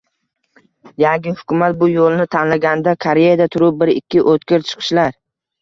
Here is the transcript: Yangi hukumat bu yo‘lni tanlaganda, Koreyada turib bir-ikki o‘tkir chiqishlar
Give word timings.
Yangi 1.03 1.33
hukumat 1.41 1.75
bu 1.83 1.89
yo‘lni 1.91 2.27
tanlaganda, 2.37 2.97
Koreyada 3.07 3.47
turib 3.57 3.79
bir-ikki 3.85 4.25
o‘tkir 4.35 4.69
chiqishlar 4.73 5.17